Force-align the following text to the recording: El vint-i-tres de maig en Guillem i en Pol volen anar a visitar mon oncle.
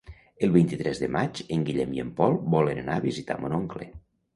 El 0.47 0.53
vint-i-tres 0.55 1.01
de 1.03 1.11
maig 1.17 1.43
en 1.57 1.67
Guillem 1.69 1.95
i 2.01 2.05
en 2.07 2.13
Pol 2.23 2.41
volen 2.59 2.87
anar 2.87 3.01
a 3.03 3.09
visitar 3.09 3.43
mon 3.45 3.61
oncle. 3.65 3.97